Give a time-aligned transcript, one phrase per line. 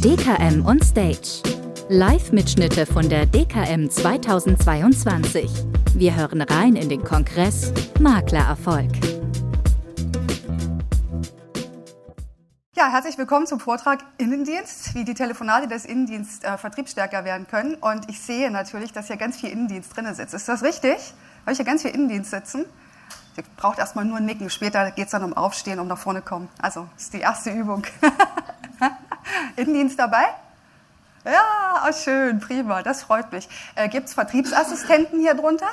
[0.00, 1.42] DKM on Stage.
[1.90, 5.50] Live-Mitschnitte von der DKM 2022.
[5.92, 8.90] Wir hören rein in den Kongress Maklererfolg.
[12.74, 17.74] Ja, herzlich willkommen zum Vortrag Innendienst, wie die Telefonate des Innendienstes äh, vertriebsstärker werden können.
[17.74, 20.32] Und ich sehe natürlich, dass hier ganz viel Innendienst drin sitzt.
[20.32, 21.12] Ist das richtig?
[21.42, 22.64] Habe ich hier ganz viel Innendienst sitzen?
[23.36, 24.48] Ihr braucht erstmal nur nicken.
[24.50, 26.48] Später geht es dann um Aufstehen, um nach vorne kommen.
[26.60, 27.84] Also, das ist die erste Übung.
[29.56, 30.24] Innendienst dabei?
[31.24, 33.48] Ja, schön, prima, das freut mich.
[33.74, 35.70] Äh, Gibt es Vertriebsassistenten hier drunter?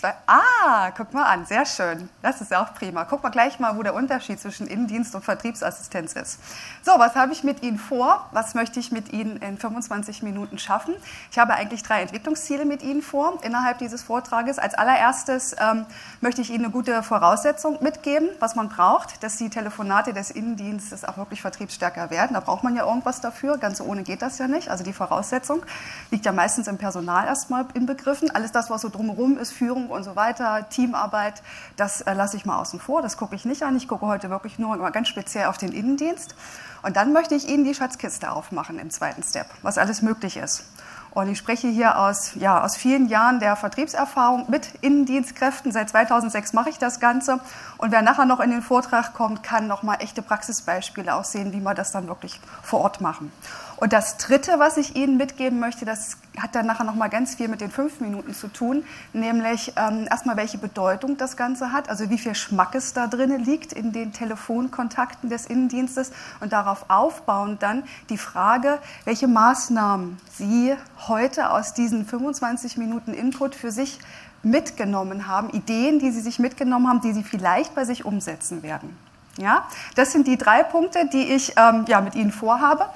[0.00, 0.14] Zwei.
[0.26, 2.08] Ah, guck mal an, sehr schön.
[2.22, 3.04] Das ist auch prima.
[3.04, 6.38] Guck mal gleich mal, wo der Unterschied zwischen Innendienst und Vertriebsassistenz ist.
[6.82, 8.26] So, was habe ich mit Ihnen vor?
[8.32, 10.94] Was möchte ich mit Ihnen in 25 Minuten schaffen?
[11.30, 14.58] Ich habe eigentlich drei Entwicklungsziele mit Ihnen vor innerhalb dieses Vortrages.
[14.58, 15.84] Als allererstes ähm,
[16.22, 21.04] möchte ich Ihnen eine gute Voraussetzung mitgeben, was man braucht, dass die Telefonate des Innendienstes
[21.04, 22.32] auch wirklich vertriebsstärker werden.
[22.32, 23.58] Da braucht man ja irgendwas dafür.
[23.58, 24.70] Ganz ohne geht das ja nicht.
[24.70, 25.62] Also die Voraussetzung
[26.10, 28.30] liegt ja meistens im Personal erstmal inbegriffen.
[28.30, 31.42] Alles das, was so drumherum ist, Führung und so weiter, Teamarbeit,
[31.76, 33.76] das äh, lasse ich mal außen vor, das gucke ich nicht an.
[33.76, 36.34] Ich gucke heute wirklich nur mal ganz speziell auf den Innendienst.
[36.82, 40.64] Und dann möchte ich Ihnen die Schatzkiste aufmachen im zweiten Step, was alles möglich ist.
[41.12, 45.72] Und ich spreche hier aus, ja, aus vielen Jahren der Vertriebserfahrung mit Innendienstkräften.
[45.72, 47.40] Seit 2006 mache ich das Ganze.
[47.78, 51.52] Und wer nachher noch in den Vortrag kommt, kann noch mal echte Praxisbeispiele auch sehen,
[51.52, 53.32] wie wir das dann wirklich vor Ort machen.
[53.80, 57.36] Und das Dritte, was ich Ihnen mitgeben möchte, das hat dann nachher noch mal ganz
[57.36, 61.88] viel mit den fünf Minuten zu tun, nämlich ähm, erstmal, welche Bedeutung das Ganze hat,
[61.88, 67.62] also wie viel Schmackes da drin liegt in den Telefonkontakten des Innendienstes und darauf aufbauend
[67.62, 70.76] dann die Frage, welche Maßnahmen Sie
[71.08, 73.98] heute aus diesen 25 Minuten Input für sich
[74.42, 78.94] mitgenommen haben, Ideen, die Sie sich mitgenommen haben, die Sie vielleicht bei sich umsetzen werden.
[79.38, 82.86] Ja, das sind die drei Punkte, die ich ähm, ja, mit Ihnen vorhabe.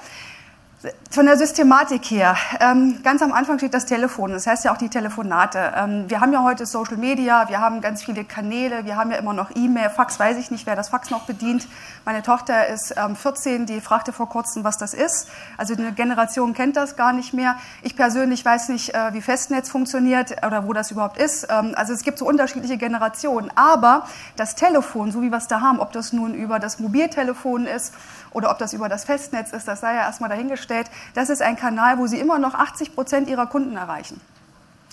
[1.09, 4.77] Von der Systematik her, ähm, ganz am Anfang steht das Telefon, das heißt ja auch
[4.77, 5.71] die Telefonate.
[5.75, 9.17] Ähm, wir haben ja heute Social Media, wir haben ganz viele Kanäle, wir haben ja
[9.17, 11.67] immer noch E-Mail, Fax weiß ich nicht, wer das Fax noch bedient.
[12.03, 15.29] Meine Tochter ist ähm, 14, die fragte vor kurzem, was das ist.
[15.57, 17.55] Also eine Generation kennt das gar nicht mehr.
[17.81, 21.47] Ich persönlich weiß nicht, äh, wie Festnetz funktioniert oder wo das überhaupt ist.
[21.49, 23.51] Ähm, also es gibt so unterschiedliche Generationen.
[23.55, 27.65] Aber das Telefon, so wie wir es da haben, ob das nun über das Mobiltelefon
[27.65, 27.93] ist
[28.35, 30.87] oder ob das über das Festnetz ist, das sei ja erstmal dahingestellt.
[31.13, 34.19] Das ist ein Kanal, wo Sie immer noch 80 Prozent Ihrer Kunden erreichen.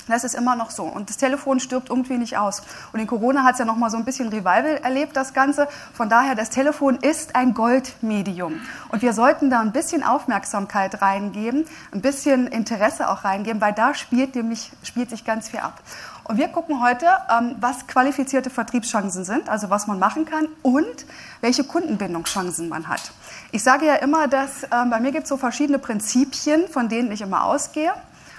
[0.09, 0.85] Das ist immer noch so.
[0.85, 2.63] Und das Telefon stirbt irgendwie nicht aus.
[2.93, 5.69] Und in Corona hat es ja noch mal so ein bisschen Revival erlebt, das Ganze.
[5.93, 8.61] Von daher, das Telefon ist ein Goldmedium.
[8.89, 13.95] Und wir sollten da ein bisschen Aufmerksamkeit reingeben, ein bisschen Interesse auch reingeben, weil da
[13.95, 15.81] spielt, nämlich, spielt sich ganz viel ab.
[16.25, 21.07] Und wir gucken heute, ähm, was qualifizierte Vertriebschancen sind, also was man machen kann und
[21.41, 23.13] welche Kundenbindungschancen man hat.
[23.55, 27.13] Ich sage ja immer, dass ähm, bei mir gibt es so verschiedene Prinzipien, von denen
[27.13, 27.93] ich immer ausgehe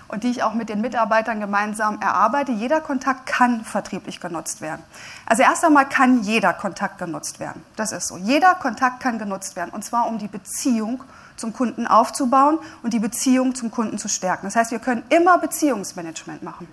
[0.07, 2.51] und die ich auch mit den Mitarbeitern gemeinsam erarbeite.
[2.51, 4.81] Jeder Kontakt kann vertrieblich genutzt werden.
[5.27, 7.63] Also erst einmal kann jeder Kontakt genutzt werden.
[7.75, 8.17] Das ist so.
[8.17, 11.03] Jeder Kontakt kann genutzt werden und zwar um die Beziehung
[11.35, 14.47] zum Kunden aufzubauen und die Beziehung zum Kunden zu stärken.
[14.47, 16.67] Das heißt, wir können immer Beziehungsmanagement machen.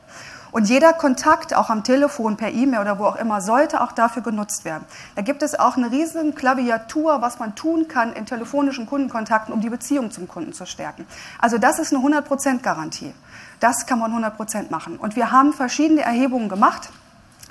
[0.53, 4.23] Und jeder Kontakt, auch am Telefon, per E-Mail oder wo auch immer, sollte auch dafür
[4.23, 4.85] genutzt werden.
[5.15, 9.61] Da gibt es auch eine riesen Klaviatur, was man tun kann in telefonischen Kundenkontakten, um
[9.61, 11.07] die Beziehung zum Kunden zu stärken.
[11.39, 13.15] Also das ist eine 100% Garantie.
[13.61, 14.97] Das kann man 100% machen.
[14.97, 16.91] Und wir haben verschiedene Erhebungen gemacht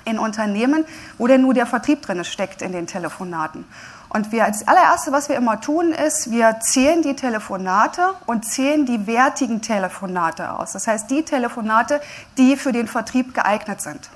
[0.04, 0.84] in Unternehmen,
[1.18, 3.64] wo denn nur der Vertrieb drin steckt in den Telefonaten.
[4.10, 8.84] Und wir als allererste, was wir immer tun, ist, wir zählen die Telefonate und zählen
[8.84, 10.72] die wertigen Telefonate aus.
[10.72, 12.00] Das heißt, die Telefonate,
[12.36, 14.10] die für den Vertrieb geeignet sind.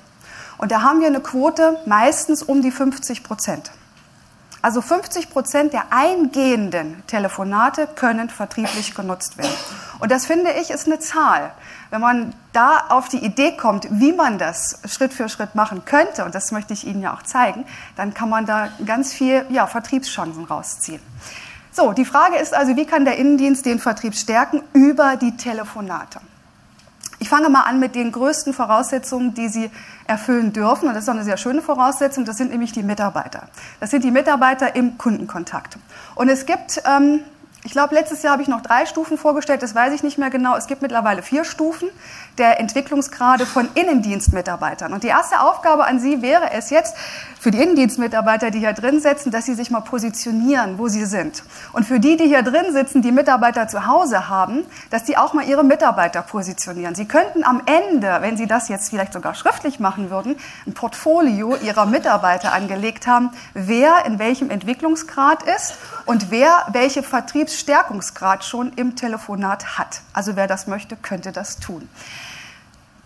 [0.57, 3.71] Und da haben wir eine Quote meistens um die 50 Prozent.
[4.65, 9.53] Also 50 Prozent der eingehenden Telefonate können vertrieblich genutzt werden.
[9.99, 11.51] Und das finde ich ist eine Zahl.
[11.91, 16.25] Wenn man da auf die Idee kommt, wie man das Schritt für Schritt machen könnte,
[16.25, 17.63] und das möchte ich Ihnen ja auch zeigen,
[17.95, 21.01] dann kann man da ganz viel ja, Vertriebschancen rausziehen.
[21.71, 26.21] So, die Frage ist also, wie kann der Innendienst den Vertrieb stärken über die Telefonate?
[27.19, 29.71] Ich fange mal an mit den größten Voraussetzungen, die Sie
[30.07, 30.87] erfüllen dürfen.
[30.87, 32.25] Und das ist eine sehr schöne Voraussetzung.
[32.25, 33.47] Das sind nämlich die Mitarbeiter.
[33.79, 35.77] Das sind die Mitarbeiter im Kundenkontakt.
[36.15, 37.21] Und es gibt ähm,
[37.65, 40.29] ich glaube, letztes Jahr habe ich noch drei Stufen vorgestellt, das weiß ich nicht mehr
[40.29, 40.55] genau.
[40.55, 41.89] Es gibt mittlerweile vier Stufen
[42.37, 44.93] der Entwicklungsgrade von Innendienstmitarbeitern.
[44.93, 46.95] Und die erste Aufgabe an Sie wäre es jetzt,
[47.45, 51.43] für die Innendienstmitarbeiter, die hier drin sitzen, dass sie sich mal positionieren, wo sie sind.
[51.73, 55.33] Und für die, die hier drin sitzen, die Mitarbeiter zu Hause haben, dass die auch
[55.33, 56.95] mal ihre Mitarbeiter positionieren.
[56.95, 61.55] Sie könnten am Ende, wenn Sie das jetzt vielleicht sogar schriftlich machen würden, ein Portfolio
[61.55, 68.95] Ihrer Mitarbeiter angelegt haben, wer in welchem Entwicklungsgrad ist und wer welche Vertriebsstärkungsgrad schon im
[68.95, 70.01] Telefonat hat.
[70.13, 71.87] Also wer das möchte, könnte das tun.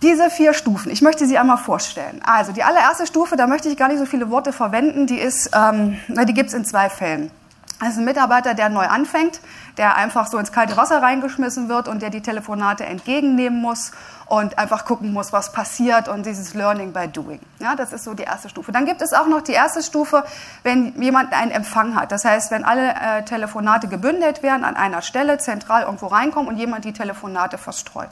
[0.02, 2.22] Diese vier Stufen, ich möchte sie einmal vorstellen.
[2.24, 5.52] Also die allererste Stufe, da möchte ich gar nicht so viele Worte verwenden, die, ist,
[5.54, 7.32] ähm, die gibt es in zwei Fällen.
[7.80, 9.40] Das ist ein Mitarbeiter, der neu anfängt,
[9.78, 13.92] der einfach so ins kalte Wasser reingeschmissen wird und der die Telefonate entgegennehmen muss
[14.26, 17.40] und einfach gucken muss, was passiert und dieses Learning by Doing.
[17.60, 18.74] Ja, das ist so die erste Stufe.
[18.74, 20.26] Dann gibt es auch noch die erste Stufe,
[20.64, 22.12] wenn jemand einen Empfang hat.
[22.12, 26.58] Das heißt, wenn alle äh, Telefonate gebündelt werden an einer Stelle, zentral irgendwo reinkommen und
[26.58, 28.10] jemand die Telefonate verstreut.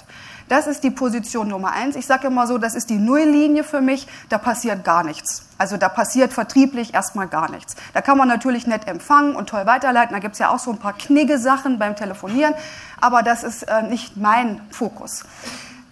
[0.49, 1.95] Das ist die Position Nummer eins.
[1.95, 5.43] Ich sage immer so, das ist die Nulllinie für mich, da passiert gar nichts.
[5.57, 7.75] Also da passiert vertrieblich erstmal gar nichts.
[7.93, 10.13] Da kann man natürlich nett empfangen und toll weiterleiten.
[10.13, 12.53] Da gibt es ja auch so ein paar knigge Sachen beim Telefonieren,
[13.01, 15.23] aber das ist äh, nicht mein Fokus.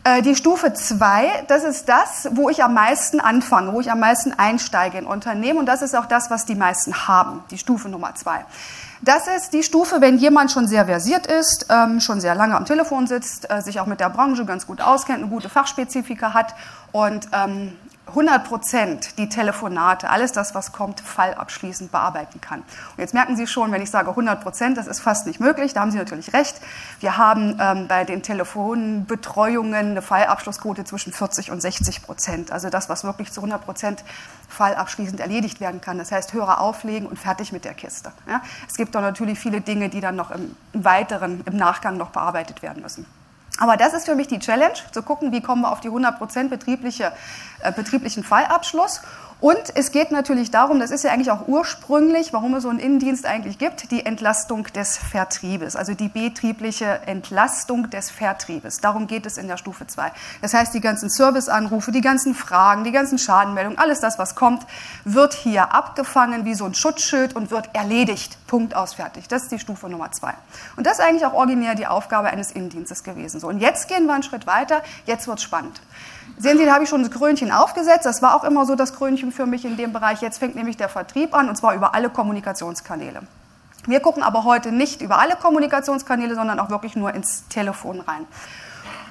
[0.05, 3.99] Äh, die Stufe zwei, das ist das, wo ich am meisten anfange, wo ich am
[3.99, 7.89] meisten einsteige in Unternehmen und das ist auch das, was die meisten haben, die Stufe
[7.89, 8.45] Nummer zwei.
[9.01, 12.65] Das ist die Stufe, wenn jemand schon sehr versiert ist, ähm, schon sehr lange am
[12.65, 16.55] Telefon sitzt, äh, sich auch mit der Branche ganz gut auskennt, eine gute Fachspezifika hat
[16.91, 17.73] und ähm,
[18.07, 22.59] 100 Prozent die Telefonate, alles das, was kommt, fallabschließend bearbeiten kann.
[22.59, 25.73] Und jetzt merken Sie schon, wenn ich sage 100 Prozent, das ist fast nicht möglich,
[25.73, 26.61] da haben Sie natürlich recht.
[26.99, 32.51] Wir haben ähm, bei den Telefonbetreuungen eine Fallabschlussquote zwischen 40 und 60 Prozent.
[32.51, 34.03] Also das, was wirklich zu 100 Prozent
[34.49, 35.97] fallabschließend erledigt werden kann.
[35.97, 38.11] Das heißt, Hörer auflegen und fertig mit der Kiste.
[38.27, 38.41] Ja?
[38.67, 42.11] Es gibt doch natürlich viele Dinge, die dann noch im, im Weiteren, im Nachgang noch
[42.11, 43.05] bearbeitet werden müssen.
[43.57, 46.49] Aber das ist für mich die Challenge, zu gucken, wie kommen wir auf die 100%
[46.49, 47.13] betriebliche,
[47.61, 49.01] äh, betrieblichen Fallabschluss.
[49.41, 52.79] Und es geht natürlich darum, das ist ja eigentlich auch ursprünglich, warum es so einen
[52.79, 58.77] Innendienst eigentlich gibt, die Entlastung des Vertriebes, also die betriebliche Entlastung des Vertriebes.
[58.77, 60.11] Darum geht es in der Stufe 2.
[60.41, 64.65] Das heißt, die ganzen Serviceanrufe, die ganzen Fragen, die ganzen Schadenmeldungen, alles das, was kommt,
[65.03, 68.37] wird hier abgefangen wie so ein Schutzschild und wird erledigt.
[68.47, 69.27] Punkt aus fertig.
[69.27, 70.33] Das ist die Stufe Nummer 2.
[70.77, 73.41] Und das ist eigentlich auch originär die Aufgabe eines Innendienstes gewesen.
[73.41, 75.81] So, und jetzt gehen wir einen Schritt weiter, jetzt wird spannend.
[76.37, 78.05] Sehen Sie, da habe ich schon das Krönchen aufgesetzt.
[78.05, 80.21] Das war auch immer so das Krönchen für mich in dem Bereich.
[80.21, 83.21] Jetzt fängt nämlich der Vertrieb an, und zwar über alle Kommunikationskanäle.
[83.87, 88.25] Wir gucken aber heute nicht über alle Kommunikationskanäle, sondern auch wirklich nur ins Telefon rein.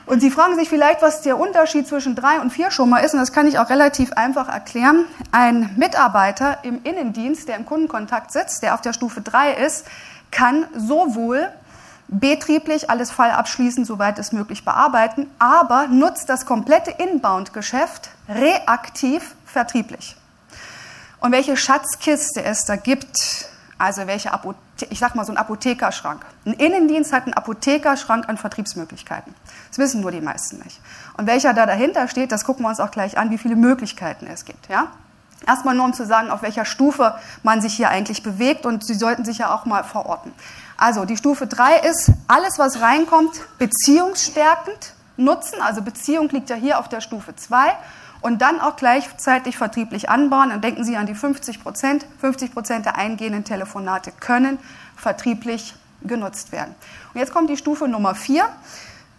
[0.06, 3.15] Und Sie fragen sich vielleicht, was der Unterschied zwischen drei und vier schon mal ist.
[3.15, 5.06] Und das kann ich auch relativ einfach erklären.
[5.32, 9.87] Ein Mitarbeiter im Innendienst, der im Kundenkontakt sitzt, der auf der Stufe drei ist,
[10.31, 11.49] kann sowohl
[12.09, 20.17] betrieblich alles Fall abschließen, soweit es möglich bearbeiten, aber nutzt das komplette Inbound-Geschäft reaktiv vertrieblich.
[21.21, 23.49] Und welche Schatzkiste es da gibt,
[23.79, 24.59] also welche Apothe
[24.91, 26.25] ich sag mal so ein Apothekerschrank.
[26.45, 29.35] Ein Innendienst hat einen Apothekerschrank an Vertriebsmöglichkeiten.
[29.69, 30.81] Das wissen nur die meisten nicht.
[31.17, 34.27] Und welcher da dahinter steht, das gucken wir uns auch gleich an, wie viele Möglichkeiten
[34.27, 34.69] es gibt.
[34.69, 34.89] Ja?
[35.47, 38.95] Erstmal nur um zu sagen, auf welcher Stufe man sich hier eigentlich bewegt und Sie
[38.95, 40.33] sollten sich ja auch mal verorten.
[40.76, 45.61] Also die Stufe 3 ist, alles was reinkommt, beziehungsstärkend nutzen.
[45.61, 47.76] Also Beziehung liegt ja hier auf der Stufe 2
[48.21, 50.50] und dann auch gleichzeitig vertrieblich anbauen.
[50.50, 52.06] Dann denken Sie an die 50 Prozent.
[52.21, 54.59] 50 Prozent der eingehenden Telefonate können
[54.97, 56.75] vertrieblich genutzt werden.
[57.12, 58.49] Und jetzt kommt die Stufe Nummer 4.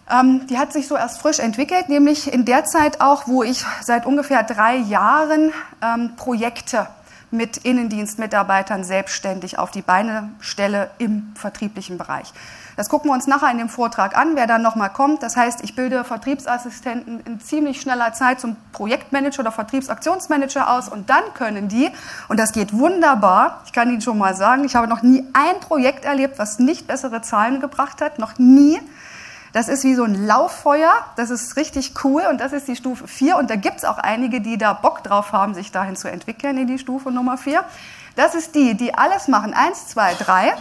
[0.09, 3.65] Ähm, die hat sich so erst frisch entwickelt, nämlich in der Zeit auch, wo ich
[3.81, 5.51] seit ungefähr drei Jahren
[5.81, 6.87] ähm, Projekte
[7.31, 12.33] mit Innendienstmitarbeitern selbstständig auf die Beine stelle im vertrieblichen Bereich.
[12.75, 15.23] Das gucken wir uns nachher in dem Vortrag an, wer dann nochmal kommt.
[15.23, 21.09] Das heißt, ich bilde Vertriebsassistenten in ziemlich schneller Zeit zum Projektmanager oder Vertriebsaktionsmanager aus und
[21.09, 21.89] dann können die,
[22.27, 25.59] und das geht wunderbar, ich kann Ihnen schon mal sagen, ich habe noch nie ein
[25.61, 28.79] Projekt erlebt, was nicht bessere Zahlen gebracht hat, noch nie.
[29.55, 33.07] Das ist wie so ein Lauffeuer, das ist richtig cool und das ist die Stufe
[33.07, 36.11] 4 und da gibt es auch einige, die da Bock drauf haben, sich dahin zu
[36.11, 37.63] entwickeln in die Stufe Nummer 4.
[38.17, 40.53] Das ist die, die alles machen, 1, 2, 3,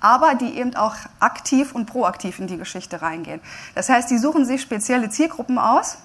[0.00, 3.40] aber die eben auch aktiv und proaktiv in die Geschichte reingehen.
[3.74, 5.96] Das heißt, die suchen sich spezielle Zielgruppen aus,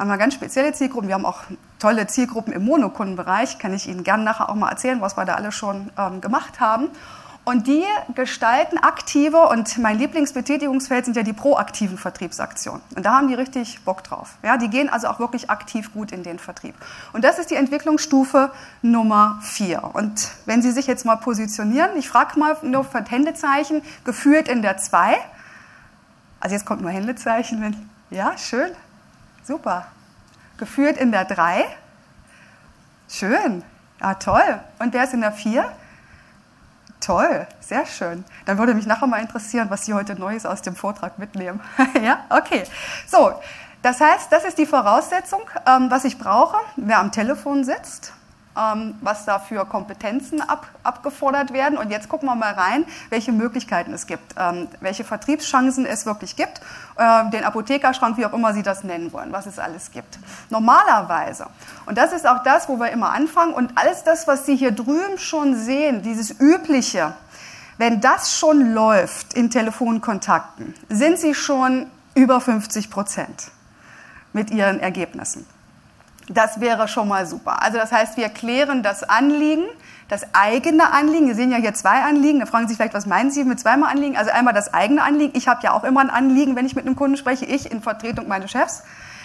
[0.00, 1.06] haben wir ganz spezielle Zielgruppen.
[1.06, 1.42] Wir haben auch
[1.78, 3.60] tolle Zielgruppen im Monokundenbereich.
[3.60, 6.58] Kann ich Ihnen gerne nachher auch mal erzählen, was wir da alle schon ähm, gemacht
[6.58, 6.88] haben.
[7.44, 7.84] Und die
[8.14, 12.80] gestalten aktive, und mein Lieblingsbetätigungsfeld sind ja die proaktiven Vertriebsaktionen.
[12.94, 14.34] Und da haben die richtig Bock drauf.
[14.44, 16.76] Ja, die gehen also auch wirklich aktiv gut in den Vertrieb.
[17.12, 19.82] Und das ist die Entwicklungsstufe Nummer vier.
[19.92, 24.62] Und wenn Sie sich jetzt mal positionieren, ich frage mal nur für Händezeichen, geführt in
[24.62, 25.16] der zwei.
[26.38, 27.60] Also jetzt kommt nur Händezeichen.
[27.60, 28.70] Wenn, ja, schön.
[29.42, 29.86] Super.
[30.58, 31.64] Geführt in der drei.
[33.08, 33.64] Schön.
[34.00, 34.60] Ja, toll.
[34.78, 35.72] Und wer ist in der vier?
[37.02, 38.24] Toll, sehr schön.
[38.46, 41.60] Dann würde mich nachher mal interessieren, was Sie heute Neues aus dem Vortrag mitnehmen.
[42.02, 42.62] ja, okay.
[43.08, 43.32] So,
[43.82, 48.12] das heißt, das ist die Voraussetzung, ähm, was ich brauche, wer am Telefon sitzt,
[48.56, 51.78] ähm, was da für Kompetenzen ab, abgefordert werden.
[51.78, 56.36] Und jetzt gucken wir mal rein, welche Möglichkeiten es gibt, ähm, welche Vertriebschancen es wirklich
[56.36, 56.60] gibt,
[56.96, 60.18] äh, den Apothekerschrank, wie auch immer Sie das nennen wollen, was es alles gibt.
[60.50, 61.46] Normalerweise,
[61.86, 64.72] und das ist auch das, wo wir immer anfangen, und alles das, was Sie hier
[64.72, 67.14] drüben schon sehen, dieses Übliche,
[67.78, 73.50] wenn das schon läuft in Telefonkontakten, sind Sie schon über 50 Prozent
[74.32, 75.46] mit Ihren Ergebnissen.
[76.32, 77.62] Das wäre schon mal super.
[77.62, 79.64] Also das heißt, wir klären das Anliegen,
[80.08, 81.26] das eigene Anliegen.
[81.26, 82.40] Wir sehen ja hier zwei Anliegen.
[82.40, 84.16] Da fragen Sie sich vielleicht, was meinen Sie mit zweimal Anliegen?
[84.16, 85.32] Also einmal das eigene Anliegen.
[85.36, 87.44] Ich habe ja auch immer ein Anliegen, wenn ich mit einem Kunden spreche.
[87.44, 88.82] Ich in Vertretung meines Chefs.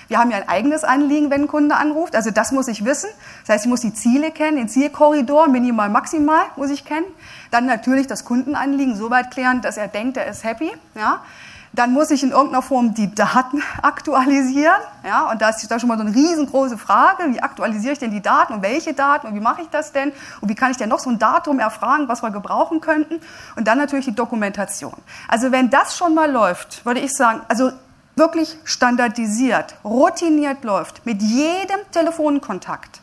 [0.08, 2.16] Wir haben ja ein eigenes Anliegen, wenn ein Kunde anruft.
[2.16, 3.10] Also das muss ich wissen.
[3.46, 7.06] Das heißt, ich muss die Ziele kennen, den Zielkorridor, minimal, maximal muss ich kennen.
[7.52, 10.72] Dann natürlich das Kundenanliegen so weit klären, dass er denkt, er ist happy.
[10.96, 11.22] Ja.
[11.78, 14.82] Dann muss ich in irgendeiner Form die Daten aktualisieren.
[15.06, 18.10] Ja, und da ist da schon mal so eine riesengroße Frage, wie aktualisiere ich denn
[18.10, 20.78] die Daten und welche Daten und wie mache ich das denn und wie kann ich
[20.78, 23.22] denn noch so ein Datum erfragen, was wir gebrauchen könnten.
[23.56, 24.96] Und dann natürlich die Dokumentation.
[25.28, 27.72] Also wenn das schon mal läuft, würde ich sagen, also
[28.16, 33.02] wirklich standardisiert, routiniert läuft, mit jedem Telefonkontakt,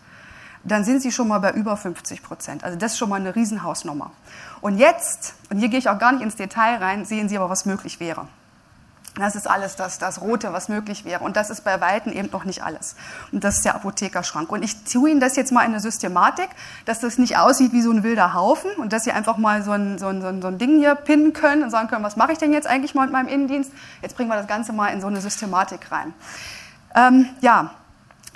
[0.64, 2.64] dann sind Sie schon mal bei über 50 Prozent.
[2.64, 4.10] Also das ist schon mal eine Riesenhausnummer.
[4.60, 7.50] Und jetzt, und hier gehe ich auch gar nicht ins Detail rein, sehen Sie aber,
[7.50, 8.26] was möglich wäre.
[9.16, 11.22] Das ist alles das, das Rote, was möglich wäre.
[11.22, 12.96] Und das ist bei Weitem eben noch nicht alles.
[13.30, 14.50] Und das ist der Apothekerschrank.
[14.50, 16.48] Und ich tue Ihnen das jetzt mal in eine Systematik,
[16.84, 19.70] dass das nicht aussieht wie so ein wilder Haufen und dass Sie einfach mal so
[19.70, 22.38] ein, so ein, so ein, Ding hier pinnen können und sagen können, was mache ich
[22.38, 23.70] denn jetzt eigentlich mal mit meinem Innendienst?
[24.02, 26.12] Jetzt bringen wir das Ganze mal in so eine Systematik rein.
[26.96, 27.70] Ähm, ja,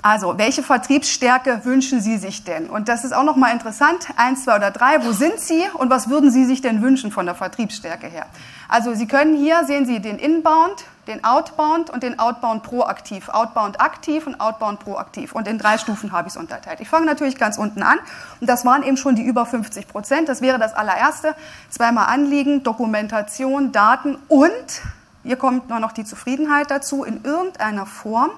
[0.01, 2.71] also, welche Vertriebsstärke wünschen Sie sich denn?
[2.71, 4.07] Und das ist auch nochmal interessant.
[4.17, 5.05] Eins, zwei oder drei.
[5.05, 8.27] Wo sind Sie und was würden Sie sich denn wünschen von der Vertriebsstärke her?
[8.69, 13.29] Also, Sie können hier sehen Sie den Inbound, den Outbound und den Outbound proaktiv.
[13.29, 15.33] Outbound aktiv und Outbound proaktiv.
[15.33, 16.81] Und in drei Stufen habe ich es unterteilt.
[16.81, 17.99] Ich fange natürlich ganz unten an.
[18.41, 20.29] Und das waren eben schon die über 50 Prozent.
[20.29, 21.35] Das wäre das allererste.
[21.71, 24.83] Zweimal Anliegen, Dokumentation, Daten und
[25.29, 28.31] hier kommt nur noch die Zufriedenheit dazu in irgendeiner Form.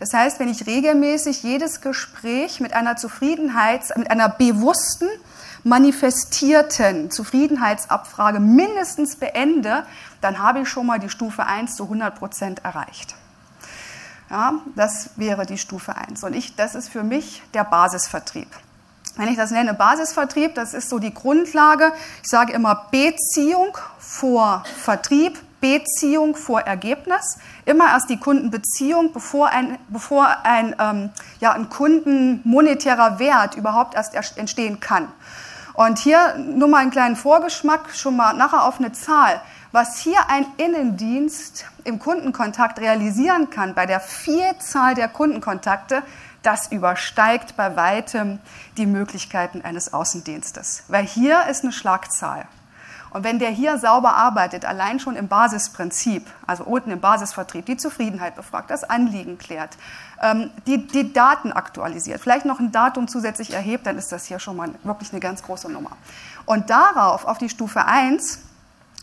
[0.00, 5.06] Das heißt, wenn ich regelmäßig jedes Gespräch mit einer Zufriedenheits-, mit einer bewussten,
[5.62, 9.86] manifestierten Zufriedenheitsabfrage mindestens beende,
[10.20, 13.14] dann habe ich schon mal die Stufe 1 zu 100 Prozent erreicht.
[14.28, 16.24] Ja, das wäre die Stufe 1.
[16.24, 18.48] Und ich, das ist für mich der Basisvertrieb.
[19.14, 21.92] Wenn ich das nenne Basisvertrieb, das ist so die Grundlage.
[22.24, 27.38] Ich sage immer Beziehung vor Vertrieb, Beziehung vor Ergebnis.
[27.64, 34.36] Immer erst die Kundenbeziehung, bevor ein, bevor ein, ähm, ja, ein kundenmonetärer Wert überhaupt erst
[34.36, 35.08] entstehen kann.
[35.74, 39.40] Und hier nur mal einen kleinen Vorgeschmack, schon mal nachher auf eine Zahl.
[39.70, 46.02] Was hier ein Innendienst im Kundenkontakt realisieren kann, bei der Vielzahl der Kundenkontakte,
[46.42, 48.40] das übersteigt bei weitem
[48.76, 50.82] die Möglichkeiten eines Außendienstes.
[50.88, 52.46] Weil hier ist eine Schlagzahl.
[53.12, 57.76] Und wenn der hier sauber arbeitet, allein schon im Basisprinzip, also unten im Basisvertrieb, die
[57.76, 59.76] Zufriedenheit befragt, das Anliegen klärt,
[60.22, 64.38] ähm, die, die Daten aktualisiert, vielleicht noch ein Datum zusätzlich erhebt, dann ist das hier
[64.38, 65.90] schon mal wirklich eine ganz große Nummer.
[66.46, 68.38] Und darauf, auf die Stufe 1,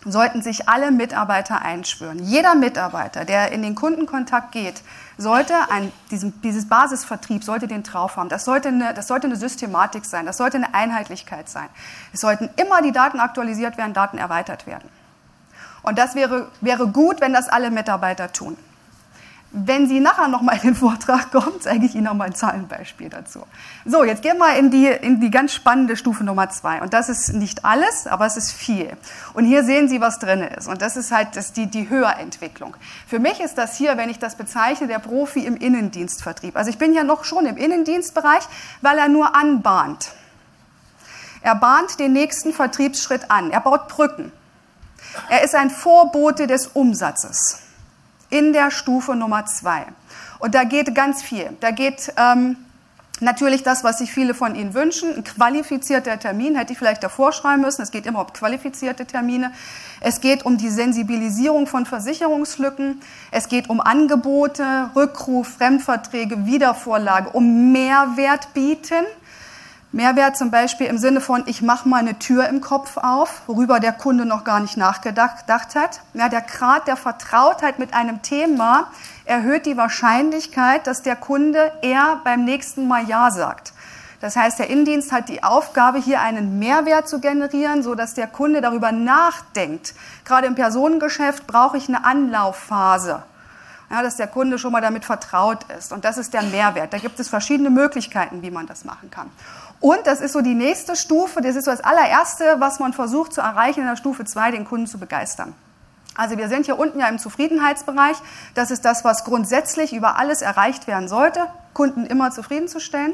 [0.05, 2.19] sollten sich alle Mitarbeiter einschwören.
[2.19, 4.81] Jeder Mitarbeiter, der in den Kundenkontakt geht,
[5.17, 8.29] sollte ein, diesen, dieses Basisvertrieb sollte den drauf haben.
[8.29, 11.67] Das sollte, eine, das sollte eine Systematik sein, das sollte eine Einheitlichkeit sein.
[12.13, 14.89] Es sollten immer die Daten aktualisiert werden, Daten erweitert werden.
[15.81, 18.57] Und das wäre, wäre gut, wenn das alle Mitarbeiter tun.
[19.51, 23.47] Wenn Sie nachher nochmal in den Vortrag kommen, zeige ich Ihnen nochmal ein Zahlenbeispiel dazu.
[23.83, 26.83] So, jetzt gehen wir in die, in die ganz spannende Stufe Nummer zwei.
[26.83, 28.95] Und das ist nicht alles, aber es ist viel.
[29.33, 30.67] Und hier sehen Sie, was drin ist.
[30.67, 32.77] Und das ist halt das, die, die Höherentwicklung.
[33.07, 36.55] Für mich ist das hier, wenn ich das bezeichne, der Profi im Innendienstvertrieb.
[36.55, 38.43] Also ich bin ja noch schon im Innendienstbereich,
[38.81, 40.11] weil er nur anbahnt.
[41.41, 43.49] Er bahnt den nächsten Vertriebsschritt an.
[43.49, 44.31] Er baut Brücken.
[45.27, 47.63] Er ist ein Vorbote des Umsatzes
[48.29, 49.85] in der Stufe Nummer zwei.
[50.39, 51.49] Und da geht ganz viel.
[51.59, 52.57] Da geht ähm,
[53.21, 57.33] Natürlich das, was sich viele von Ihnen wünschen, ein qualifizierter Termin, hätte ich vielleicht davor
[57.33, 57.81] schreiben müssen.
[57.81, 59.51] Es geht immer um qualifizierte Termine.
[59.99, 63.01] Es geht um die Sensibilisierung von Versicherungslücken.
[63.31, 69.05] Es geht um Angebote, Rückruf, Fremdverträge, Wiedervorlage, um Mehrwert bieten.
[69.91, 73.79] Mehrwert zum Beispiel im Sinne von, ich mache mal eine Tür im Kopf auf, worüber
[73.79, 76.01] der Kunde noch gar nicht nachgedacht hat.
[76.13, 78.91] Ja, der Grad der Vertrautheit mit einem Thema
[79.25, 83.73] erhöht die Wahrscheinlichkeit, dass der Kunde eher beim nächsten Mal Ja sagt.
[84.21, 88.27] Das heißt, der Innendienst hat die Aufgabe, hier einen Mehrwert zu generieren, so dass der
[88.27, 89.95] Kunde darüber nachdenkt.
[90.23, 93.23] Gerade im Personengeschäft brauche ich eine Anlaufphase.
[93.89, 95.91] Ja, dass der Kunde schon mal damit vertraut ist.
[95.91, 96.93] Und das ist der Mehrwert.
[96.93, 99.31] Da gibt es verschiedene Möglichkeiten, wie man das machen kann.
[99.79, 103.33] Und das ist so die nächste Stufe, das ist so das allererste, was man versucht
[103.33, 105.53] zu erreichen in der Stufe 2, den Kunden zu begeistern.
[106.15, 108.17] Also wir sind hier unten ja im Zufriedenheitsbereich.
[108.53, 113.13] Das ist das, was grundsätzlich über alles erreicht werden sollte, Kunden immer zufriedenzustellen.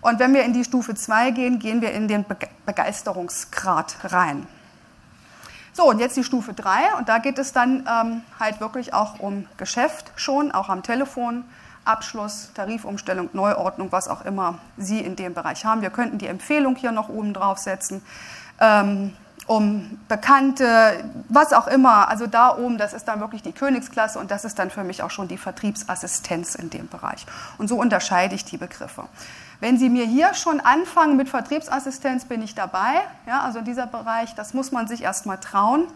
[0.00, 2.24] Und wenn wir in die Stufe 2 gehen, gehen wir in den
[2.64, 4.46] Begeisterungsgrad rein.
[5.74, 9.18] So, und jetzt die Stufe 3 und da geht es dann ähm, halt wirklich auch
[9.18, 11.44] um Geschäft schon, auch am Telefon,
[11.86, 15.82] Abschluss, Tarifumstellung, Neuordnung, was auch immer Sie in dem Bereich haben.
[15.82, 18.02] Wir könnten die Empfehlung hier noch oben draufsetzen,
[18.60, 19.12] ähm,
[19.46, 22.08] um Bekannte, was auch immer.
[22.08, 25.02] Also da oben, das ist dann wirklich die Königsklasse und das ist dann für mich
[25.02, 27.26] auch schon die Vertriebsassistenz in dem Bereich.
[27.58, 29.04] Und so unterscheide ich die Begriffe.
[29.60, 33.00] Wenn Sie mir hier schon anfangen mit Vertriebsassistenz, bin ich dabei.
[33.26, 35.86] Ja, also dieser Bereich, das muss man sich erstmal trauen.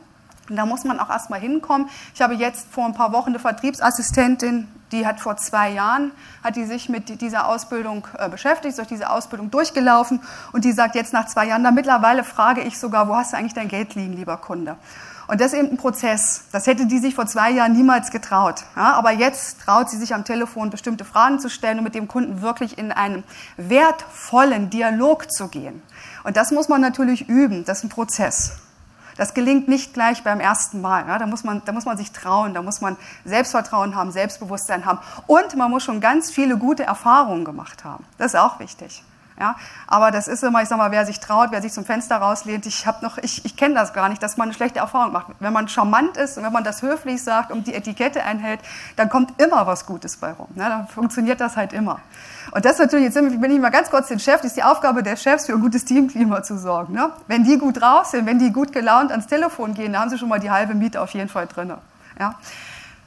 [0.51, 1.89] Und da muss man auch erstmal hinkommen.
[2.15, 6.11] Ich habe jetzt vor ein paar Wochen eine Vertriebsassistentin, die hat vor zwei Jahren,
[6.43, 10.21] hat die sich mit dieser Ausbildung äh, beschäftigt, durch diese Ausbildung durchgelaufen
[10.53, 13.37] und die sagt jetzt nach zwei Jahren, da mittlerweile frage ich sogar, wo hast du
[13.37, 14.77] eigentlich dein Geld liegen, lieber Kunde?
[15.29, 16.43] Und das ist eben ein Prozess.
[16.51, 18.65] Das hätte die sich vor zwei Jahren niemals getraut.
[18.75, 22.09] Ja, aber jetzt traut sie sich am Telefon bestimmte Fragen zu stellen und mit dem
[22.09, 23.23] Kunden wirklich in einen
[23.57, 25.83] wertvollen Dialog zu gehen.
[26.25, 27.65] Und das muss man natürlich üben.
[27.65, 28.57] Das ist ein Prozess.
[29.17, 31.07] Das gelingt nicht gleich beim ersten Mal.
[31.07, 31.19] Ja?
[31.19, 35.01] Da, muss man, da muss man sich trauen, da muss man Selbstvertrauen haben, Selbstbewusstsein haben.
[35.27, 38.05] Und man muss schon ganz viele gute Erfahrungen gemacht haben.
[38.19, 39.03] Das ist auch wichtig.
[39.41, 39.57] Ja,
[39.87, 42.67] aber das ist immer, ich sag mal, wer sich traut, wer sich zum Fenster rauslehnt,
[42.67, 45.29] ich habe noch, ich, ich kenne das gar nicht, dass man eine schlechte Erfahrung macht.
[45.41, 48.61] Wenn man charmant ist und wenn man das höflich sagt und die Etikette einhält,
[48.97, 50.49] dann kommt immer was Gutes bei rum.
[50.57, 50.65] Ne?
[50.65, 52.01] Dann funktioniert das halt immer.
[52.51, 55.03] Und das natürlich, jetzt bin ich mal ganz kurz den Chef, das ist die Aufgabe
[55.03, 56.93] der Chefs, für ein gutes Teamklima zu sorgen.
[56.93, 57.09] Ne?
[57.27, 60.19] Wenn die gut drauf sind, wenn die gut gelaunt ans Telefon gehen, dann haben sie
[60.19, 61.73] schon mal die halbe Miete auf jeden Fall drin.
[62.19, 62.35] Ja?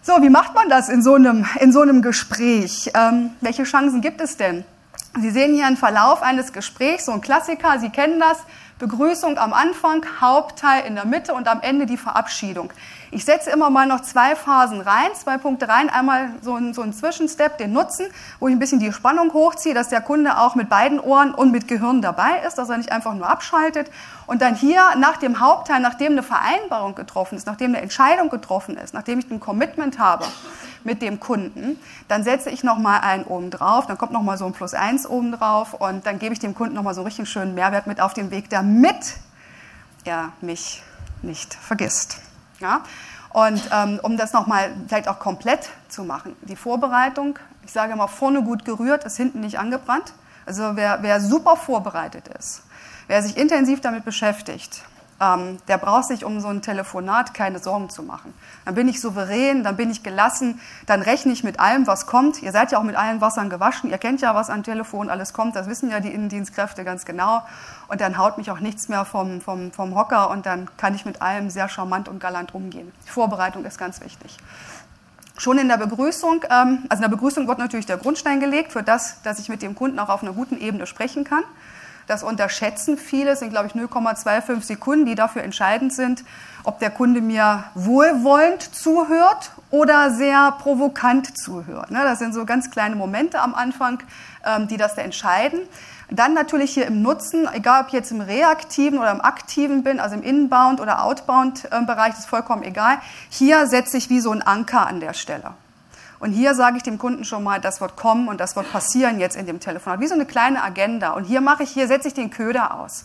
[0.02, 2.92] So, wie macht man das in so einem, in so einem Gespräch?
[2.96, 4.66] Ähm, welche Chancen gibt es denn?
[5.22, 8.39] Sie sehen hier einen Verlauf eines Gesprächs, so ein Klassiker, Sie kennen das.
[8.79, 12.74] Begrüßung am Anfang, Hauptteil in der Mitte und am Ende die Verabschiedung.
[13.12, 15.89] Ich setze immer mal noch zwei Phasen rein, zwei Punkte rein.
[15.89, 18.08] Einmal so ein, so ein Zwischenstep, den Nutzen,
[18.39, 21.52] wo ich ein bisschen die Spannung hochziehe, dass der Kunde auch mit beiden Ohren und
[21.52, 23.91] mit Gehirn dabei ist, dass er nicht einfach nur abschaltet.
[24.26, 28.76] Und dann hier nach dem Hauptteil, nachdem eine Vereinbarung getroffen ist, nachdem eine Entscheidung getroffen
[28.76, 30.26] ist, nachdem ich ein Commitment habe
[30.86, 34.54] mit dem Kunden, dann setze ich nochmal einen oben drauf, dann kommt nochmal so ein
[34.54, 37.54] Plus eins oben drauf und dann gebe ich dem Kunden nochmal so einen richtig schönen
[37.56, 39.15] Mehrwert mit auf den Weg, damit
[40.04, 40.84] er mich
[41.22, 42.19] nicht vergisst.
[42.60, 42.82] Ja?
[43.30, 48.08] Und ähm, um das nochmal vielleicht auch komplett zu machen, die Vorbereitung, ich sage immer,
[48.08, 50.13] vorne gut gerührt, ist hinten nicht angebrannt.
[50.46, 52.63] Also wer, wer super vorbereitet ist,
[53.08, 54.84] wer sich intensiv damit beschäftigt,
[55.24, 58.34] ähm, der braucht sich um so ein Telefonat keine Sorgen zu machen.
[58.66, 62.42] Dann bin ich souverän, dann bin ich gelassen, dann rechne ich mit allem, was kommt.
[62.42, 65.34] Ihr seid ja auch mit allen Wassern gewaschen, ihr kennt ja, was an Telefon alles
[65.34, 67.44] kommt, das wissen ja die Innendienstkräfte ganz genau.
[67.88, 71.06] Und dann haut mich auch nichts mehr vom, vom, vom Hocker und dann kann ich
[71.06, 72.92] mit allem sehr charmant und galant umgehen.
[73.06, 74.38] Die Vorbereitung ist ganz wichtig.
[75.38, 78.84] Schon in der Begrüßung, ähm, also in der Begrüßung wird natürlich der Grundstein gelegt für
[78.84, 81.44] das, dass ich mit dem Kunden auch auf einer guten Ebene sprechen kann.
[82.08, 86.24] Das unterschätzen viele, sind glaube ich 0,25 Sekunden, die dafür entscheidend sind,
[86.63, 91.92] ob der Kunde mir wohlwollend zuhört oder sehr provokant zuhört.
[91.92, 94.02] Ne, das sind so ganz kleine Momente am Anfang,
[94.46, 95.62] ähm, die das da entscheiden.
[96.10, 100.00] Dann natürlich hier im Nutzen, egal ob ich jetzt im reaktiven oder im aktiven bin,
[100.00, 102.98] also im Inbound- oder Outbound-Bereich, ist vollkommen egal.
[103.30, 105.56] Hier setze ich wie so ein Anker an der Stelle.
[106.24, 109.20] Und hier sage ich dem Kunden schon mal, das wird kommen und das wird passieren
[109.20, 110.00] jetzt in dem Telefonat.
[110.00, 111.10] Wie so eine kleine Agenda.
[111.12, 113.04] Und hier mache ich, hier setze ich den Köder aus.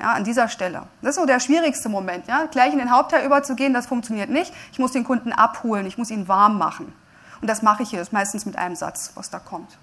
[0.00, 0.82] Ja, an dieser Stelle.
[1.00, 2.26] Das ist so der schwierigste Moment.
[2.26, 2.46] Ja?
[2.46, 4.52] Gleich in den Hauptteil überzugehen, das funktioniert nicht.
[4.72, 6.92] Ich muss den Kunden abholen, ich muss ihn warm machen.
[7.40, 9.78] Und das mache ich hier, das ist meistens mit einem Satz, was da kommt.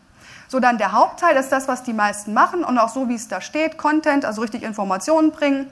[0.49, 3.29] So, dann der Hauptteil, ist das, was die meisten machen und auch so, wie es
[3.29, 5.71] da steht, Content, also richtig Informationen bringen,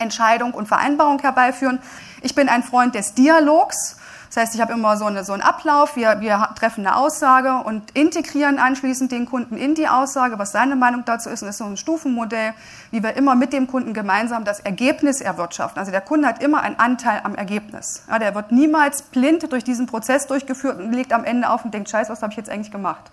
[0.00, 1.78] Entscheidung und Vereinbarung herbeiführen.
[2.20, 3.96] Ich bin ein Freund des Dialogs
[4.32, 7.52] Das heißt, ich habe immer so, eine, so einen Ablauf, wir, wir treffen eine Aussage
[7.66, 11.42] und integrieren anschließend den Kunden in die Aussage, was seine Meinung dazu ist.
[11.42, 12.54] Und das ist so ein Stufenmodell,
[12.92, 15.78] wie wir immer mit dem Kunden gemeinsam das Ergebnis erwirtschaften.
[15.78, 18.04] Also der Kunde hat immer einen Anteil am Ergebnis.
[18.08, 21.74] Ja, der wird niemals blind durch diesen Prozess durchgeführt und legt am Ende auf und
[21.74, 23.10] denkt, scheiße, was habe ich jetzt eigentlich gemacht?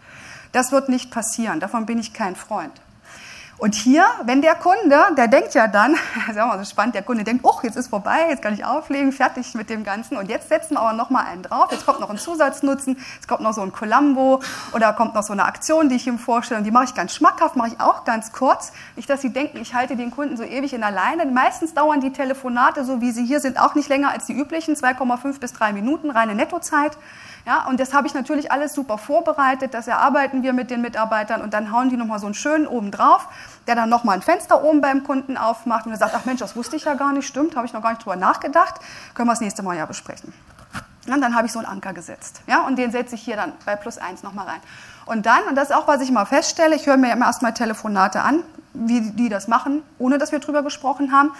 [0.54, 1.60] Das wird nicht passieren.
[1.60, 2.72] Davon bin ich kein Freund.
[3.60, 5.94] Und hier, wenn der Kunde, der denkt ja dann,
[6.28, 8.54] das ist auch mal so spannend, der Kunde denkt, oh, jetzt ist vorbei, jetzt kann
[8.54, 10.16] ich auflegen, fertig mit dem Ganzen.
[10.16, 11.68] Und jetzt setzen wir aber noch mal einen drauf.
[11.70, 14.42] Jetzt kommt noch ein Zusatznutzen, es kommt noch so ein Columbo
[14.72, 16.60] oder kommt noch so eine Aktion, die ich ihm vorstelle.
[16.60, 18.72] Und die mache ich ganz schmackhaft, mache ich auch ganz kurz.
[18.96, 21.26] Nicht, dass Sie denken, ich halte den Kunden so ewig in der Leine.
[21.26, 24.76] Meistens dauern die Telefonate, so wie sie hier sind, auch nicht länger als die üblichen,
[24.76, 26.98] 2,5 bis 3 Minuten, reine Nettozeit.
[27.46, 29.74] Ja, und das habe ich natürlich alles super vorbereitet.
[29.74, 32.92] Das erarbeiten wir mit den Mitarbeitern und dann hauen die nochmal so einen schönen oben
[32.92, 33.28] drauf,
[33.68, 36.56] der dann nochmal ein Fenster oben beim Kunden aufmacht und er sagt, ach Mensch, das
[36.56, 38.76] wusste ich ja gar nicht, stimmt, habe ich noch gar nicht drüber nachgedacht,
[39.14, 40.34] können wir das nächste Mal ja besprechen.
[41.08, 42.42] Und dann habe ich so einen Anker gesetzt.
[42.46, 44.60] Ja, und den setze ich hier dann bei plus eins nochmal rein.
[45.06, 47.54] Und dann, und das ist auch, was ich mal feststelle, ich höre mir immer erstmal
[47.54, 51.32] Telefonate an, wie die das machen, ohne dass wir drüber gesprochen haben.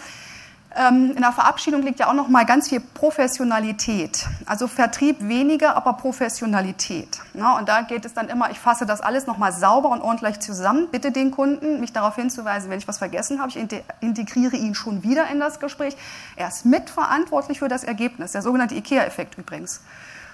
[0.76, 4.28] Ähm, in der Verabschiedung liegt ja auch noch mal ganz viel Professionalität.
[4.46, 7.20] Also Vertrieb weniger, aber Professionalität.
[7.58, 10.40] und da geht es dann immer, ich fasse das alles noch mal sauber und ordentlich
[10.40, 10.88] zusammen.
[10.92, 13.50] Bitte den Kunden, mich darauf hinzuweisen, wenn ich was vergessen habe.
[13.50, 13.58] Ich
[14.00, 15.98] integriere ihn schon wieder in das Gespräch.
[16.36, 19.82] Er ist mitverantwortlich für das Ergebnis, der sogenannte IKEA-Effekt übrigens.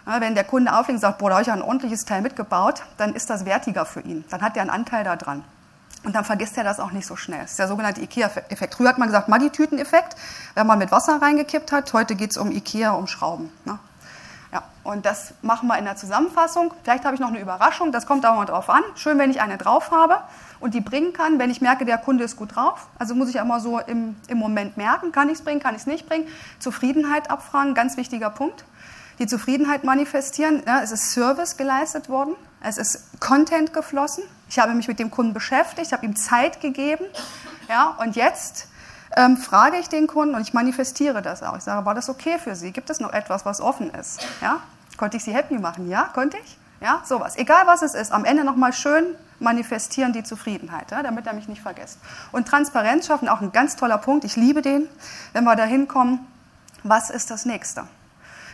[0.06, 3.16] wenn der Kunde auflegt und sagt, boah, da habe ich ein ordentliches Teil mitgebaut, dann
[3.16, 4.26] ist das wertiger für ihn.
[4.30, 5.44] Dann hat er einen Anteil daran.
[6.06, 7.42] Und dann vergisst er das auch nicht so schnell.
[7.42, 8.76] Das ist der sogenannte IKEA-Effekt.
[8.76, 10.16] Früher hat man gesagt Maggi-Tüten-Effekt,
[10.54, 11.92] wenn man mit Wasser reingekippt hat.
[11.94, 13.52] Heute geht es um IKEA, um Schrauben.
[13.66, 13.80] Ne?
[14.54, 16.74] Ja, und das machen wir in der Zusammenfassung.
[16.84, 18.84] Vielleicht habe ich noch eine Überraschung, das kommt auch mal drauf an.
[18.96, 20.20] Schön, wenn ich eine drauf habe
[20.60, 22.88] und die bringen kann, wenn ich merke, der Kunde ist gut drauf.
[23.00, 25.82] Also muss ich immer so im, im Moment merken, kann ich es bringen, kann ich
[25.82, 26.28] es nicht bringen.
[26.60, 28.64] Zufriedenheit abfragen, ganz wichtiger Punkt.
[29.20, 34.74] Die Zufriedenheit manifestieren, ja, es ist Service geleistet worden, es ist Content geflossen, ich habe
[34.74, 37.06] mich mit dem Kunden beschäftigt, habe ihm Zeit gegeben.
[37.70, 38.68] Ja, und jetzt
[39.16, 41.58] ähm, frage ich den Kunden und ich manifestiere das auch.
[41.58, 42.72] Ich sage, war das okay für Sie?
[42.72, 44.26] Gibt es noch etwas, was offen ist?
[44.42, 44.60] Ja?
[44.98, 45.90] Konnte ich Sie happy machen?
[45.90, 46.58] Ja, konnte ich?
[46.82, 47.38] Ja, sowas.
[47.38, 51.48] Egal was es ist, am Ende nochmal schön manifestieren die Zufriedenheit, ja, damit er mich
[51.48, 52.00] nicht vergisst.
[52.32, 54.24] Und Transparenz schaffen, auch ein ganz toller Punkt.
[54.26, 54.88] Ich liebe den,
[55.34, 56.20] wenn wir da hinkommen.
[56.84, 57.86] Was ist das Nächste?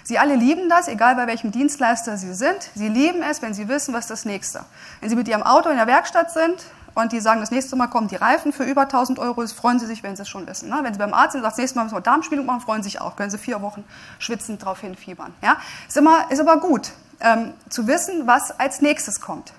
[0.04, 2.70] Sie alle lieben das, egal bei welchem Dienstleister Sie sind.
[2.76, 4.66] Sie lieben es, wenn Sie wissen, was das Nächste.
[5.00, 6.64] Wenn Sie mit Ihrem Auto in der Werkstatt sind
[6.96, 9.86] und die sagen, das nächste Mal kommen die Reifen für über 1000 Euro, freuen Sie
[9.86, 10.70] sich, wenn Sie es schon wissen.
[10.70, 10.80] Ne?
[10.82, 12.84] Wenn Sie beim Arzt sind und sagen, das nächste Mal müssen wir Darmspielung machen, freuen
[12.84, 13.16] Sie sich auch.
[13.16, 13.84] Können Sie vier Wochen
[14.20, 15.34] schwitzend darauf hinfiebern.
[15.42, 15.58] Ja?
[15.88, 19.54] Ist, immer, ist aber gut, ähm, zu wissen, was als nächstes kommt.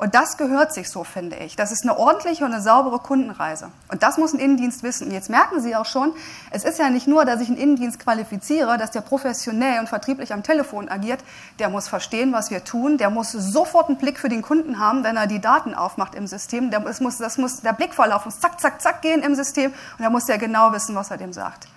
[0.00, 1.56] Und das gehört sich so, finde ich.
[1.56, 3.70] Das ist eine ordentliche und eine saubere Kundenreise.
[3.88, 5.08] Und das muss ein Innendienst wissen.
[5.08, 6.14] Und jetzt merken Sie auch schon,
[6.50, 10.32] es ist ja nicht nur, dass ich einen Innendienst qualifiziere, dass der professionell und vertrieblich
[10.32, 11.22] am Telefon agiert.
[11.58, 12.96] Der muss verstehen, was wir tun.
[12.96, 16.26] Der muss sofort einen Blick für den Kunden haben, wenn er die Daten aufmacht im
[16.26, 16.70] System.
[16.70, 19.70] Der, muss, das muss, der Blickverlauf muss zack, zack, zack gehen im System.
[19.98, 21.68] Und da muss der genau wissen, was er dem sagt.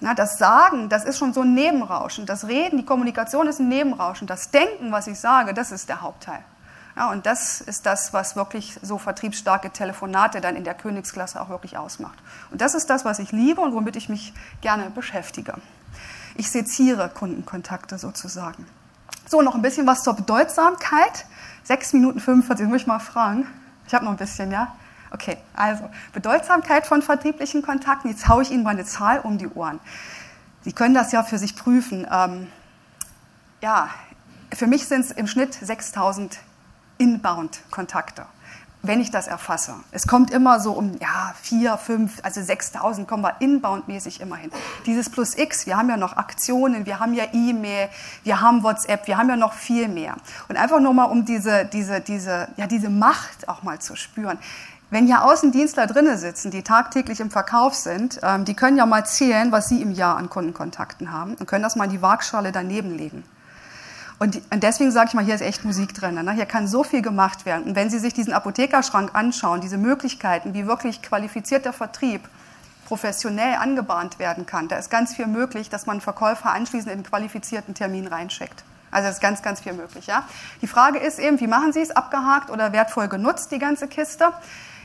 [0.00, 2.26] Na, das Sagen, das ist schon so ein Nebenrauschen.
[2.26, 4.26] Das Reden, die Kommunikation ist ein Nebenrauschen.
[4.26, 6.44] Das Denken, was ich sage, das ist der Hauptteil.
[6.96, 11.48] Ja, und das ist das, was wirklich so vertriebsstarke Telefonate dann in der Königsklasse auch
[11.48, 12.18] wirklich ausmacht.
[12.50, 15.54] Und das ist das, was ich liebe und womit ich mich gerne beschäftige.
[16.34, 18.66] Ich seziere Kundenkontakte sozusagen.
[19.26, 21.26] So, noch ein bisschen was zur Bedeutsamkeit.
[21.64, 23.46] 6 Minuten 45, muss ich mal fragen.
[23.86, 24.74] Ich habe noch ein bisschen, ja?
[25.10, 28.10] Okay, also Bedeutsamkeit von vertrieblichen Kontakten.
[28.10, 29.78] Jetzt haue ich Ihnen mal eine Zahl um die Ohren.
[30.62, 32.06] Sie können das ja für sich prüfen.
[32.10, 32.48] Ähm,
[33.60, 33.88] ja,
[34.54, 36.38] für mich sind es im Schnitt 6000
[37.02, 38.26] Inbound-Kontakte,
[38.82, 39.74] wenn ich das erfasse.
[39.90, 44.52] Es kommt immer so um ja, 4, 5, also 6.000 kommen wir inbound-mäßig immer hin.
[44.86, 47.88] Dieses Plus X, wir haben ja noch Aktionen, wir haben ja E-Mail,
[48.22, 50.14] wir haben WhatsApp, wir haben ja noch viel mehr.
[50.48, 54.38] Und einfach nur mal, um diese, diese, diese, ja, diese Macht auch mal zu spüren.
[54.90, 59.04] Wenn hier Außendienstler drinnen sitzen, die tagtäglich im Verkauf sind, ähm, die können ja mal
[59.04, 62.52] zählen, was sie im Jahr an Kundenkontakten haben und können das mal in die Waagschale
[62.52, 63.24] daneben legen.
[64.22, 66.14] Und, deswegen sage ich mal, hier ist echt Musik drin.
[66.14, 66.30] Ne?
[66.30, 67.64] Hier kann so viel gemacht werden.
[67.64, 72.20] Und wenn Sie sich diesen Apothekerschrank anschauen, diese Möglichkeiten, wie wirklich qualifizierter Vertrieb
[72.86, 77.02] professionell angebahnt werden kann, da ist ganz viel möglich, dass man Verkäufer anschließend in einen
[77.02, 78.62] qualifizierten Termin reinschickt.
[78.92, 80.06] Also ist ganz, ganz viel möglich.
[80.06, 80.24] Ja?
[80.60, 81.90] Die Frage ist eben, wie machen Sie es?
[81.90, 84.28] Abgehakt oder wertvoll genutzt, die ganze Kiste?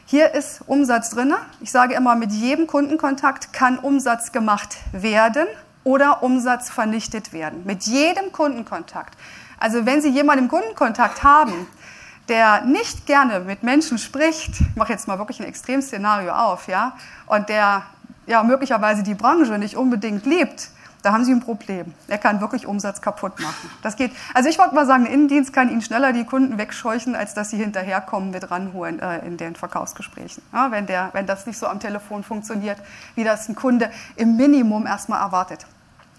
[0.08, 1.36] Hier ist Umsatz drin.
[1.62, 5.46] Ich sage immer, mit jedem Kundenkontakt kann Umsatz gemacht werden
[5.88, 7.64] oder Umsatz vernichtet werden.
[7.64, 9.18] Mit jedem Kundenkontakt.
[9.58, 11.66] Also wenn Sie jemanden im Kundenkontakt haben,
[12.28, 16.98] der nicht gerne mit Menschen spricht, ich mache jetzt mal wirklich ein Extremszenario auf, ja,
[17.26, 17.84] und der
[18.26, 20.72] ja möglicherweise die Branche nicht unbedingt liebt,
[21.04, 21.94] da haben Sie ein Problem.
[22.10, 23.70] Er kann wirklich Umsatz kaputt machen.
[23.82, 24.12] Das geht.
[24.34, 27.50] Also ich wollte mal sagen, ein Innendienst kann Ihnen schneller die Kunden wegscheuchen, als dass
[27.50, 30.44] Sie hinterherkommen mit ranholen äh, in den Verkaufsgesprächen.
[30.52, 32.78] Ja, wenn, der, wenn das nicht so am Telefon funktioniert,
[33.16, 35.66] wie das ein Kunde im Minimum erstmal erwartet.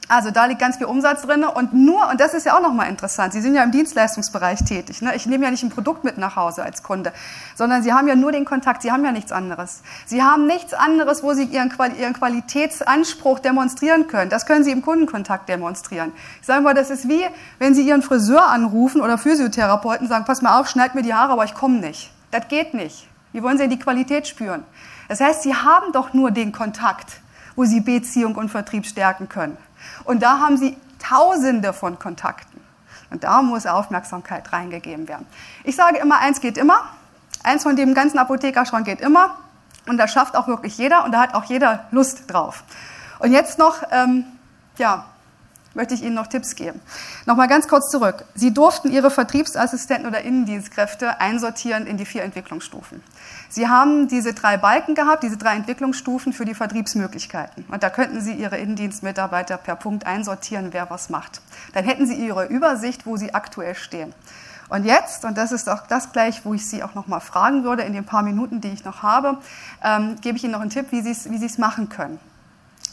[0.08, 2.88] Also da liegt ganz viel Umsatz drin und nur, und das ist ja auch nochmal
[2.88, 5.02] interessant, Sie sind ja im Dienstleistungsbereich tätig.
[5.02, 5.14] Ne?
[5.14, 7.12] Ich nehme ja nicht ein Produkt mit nach Hause als Kunde,
[7.54, 9.82] sondern Sie haben ja nur den Kontakt, Sie haben ja nichts anderes.
[10.06, 14.30] Sie haben nichts anderes, wo Sie Ihren, Ihren Qualitätsanspruch demonstrieren können.
[14.30, 16.12] Das können Sie im Kundenkontakt demonstrieren.
[16.40, 17.24] Ich sage mal, das ist wie,
[17.58, 21.32] wenn Sie Ihren Friseur anrufen oder Physiotherapeuten sagen, pass mal auf, schneid mir die Haare,
[21.32, 22.10] aber ich komme nicht.
[22.30, 23.06] Das geht nicht.
[23.32, 24.64] Wie wollen Sie die Qualität spüren?
[25.08, 27.20] Das heißt, Sie haben doch nur den Kontakt,
[27.56, 29.56] wo Sie Beziehung und Vertrieb stärken können.
[30.04, 32.60] Und da haben sie Tausende von Kontakten.
[33.10, 35.26] Und da muss Aufmerksamkeit reingegeben werden.
[35.64, 36.80] Ich sage immer, eins geht immer.
[37.42, 39.36] Eins von dem ganzen Apothekerschrank geht immer.
[39.86, 42.62] Und das schafft auch wirklich jeder und da hat auch jeder Lust drauf.
[43.20, 44.24] Und jetzt noch, ähm,
[44.76, 45.06] ja,
[45.74, 46.80] möchte ich Ihnen noch Tipps geben.
[47.24, 48.24] Nochmal ganz kurz zurück.
[48.34, 53.02] Sie durften Ihre Vertriebsassistenten oder Innendienstkräfte einsortieren in die vier Entwicklungsstufen.
[53.50, 57.64] Sie haben diese drei Balken gehabt, diese drei Entwicklungsstufen für die Vertriebsmöglichkeiten.
[57.68, 61.40] Und da könnten Sie Ihre Innendienstmitarbeiter per Punkt einsortieren, wer was macht.
[61.72, 64.12] Dann hätten Sie Ihre Übersicht, wo Sie aktuell stehen.
[64.68, 67.64] Und jetzt, und das ist auch das gleich, wo ich Sie auch noch mal fragen
[67.64, 69.38] würde, in den paar Minuten, die ich noch habe,
[69.82, 72.20] ähm, gebe ich Ihnen noch einen Tipp, wie Sie es, wie es machen können.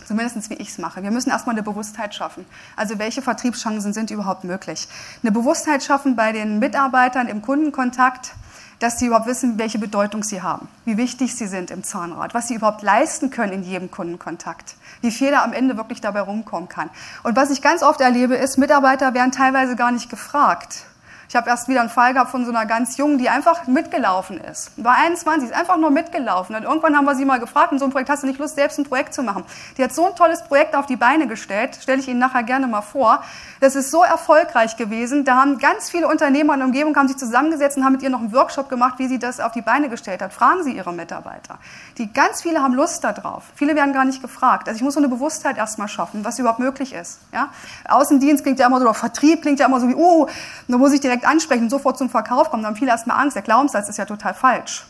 [0.05, 1.01] Zumindest wie ich es mache.
[1.03, 2.45] Wir müssen erstmal eine Bewusstheit schaffen.
[2.75, 4.87] Also welche Vertriebschancen sind überhaupt möglich?
[5.23, 8.35] Eine Bewusstheit schaffen bei den Mitarbeitern im Kundenkontakt,
[8.79, 12.47] dass sie überhaupt wissen, welche Bedeutung sie haben, wie wichtig sie sind im Zahnrad, was
[12.47, 16.69] sie überhaupt leisten können in jedem Kundenkontakt, wie viel da am Ende wirklich dabei rumkommen
[16.69, 16.89] kann.
[17.23, 20.85] Und was ich ganz oft erlebe, ist, Mitarbeiter werden teilweise gar nicht gefragt.
[21.29, 24.39] Ich habe erst wieder einen Fall gehabt von so einer ganz Jungen, die einfach mitgelaufen
[24.39, 24.71] ist.
[24.77, 26.55] War 21, ist einfach nur mitgelaufen.
[26.55, 28.55] Und irgendwann haben wir sie mal gefragt, in so einem Projekt hast du nicht Lust,
[28.55, 29.43] selbst ein Projekt zu machen.
[29.77, 32.67] Die hat so ein tolles Projekt auf die Beine gestellt, stelle ich Ihnen nachher gerne
[32.67, 33.23] mal vor.
[33.59, 35.25] Das ist so erfolgreich gewesen.
[35.25, 38.09] Da haben ganz viele Unternehmer in der Umgebung haben sich zusammengesetzt und haben mit ihr
[38.09, 40.33] noch einen Workshop gemacht, wie sie das auf die Beine gestellt hat.
[40.33, 41.57] Fragen Sie Ihre Mitarbeiter.
[41.97, 43.43] Die ganz viele haben Lust darauf.
[43.55, 44.67] Viele werden gar nicht gefragt.
[44.67, 47.19] Also ich muss so eine Bewusstheit erstmal schaffen, was überhaupt möglich ist.
[47.33, 47.49] Ja?
[47.87, 50.27] Außendienst klingt ja immer so, oder Vertrieb klingt ja immer so wie, oh,
[50.67, 53.35] da muss ich direkt direkt ansprechen sofort zum Verkauf kommen, dann haben viele erstmal Angst.
[53.35, 54.85] Der Glaubenssatz ist ja total falsch.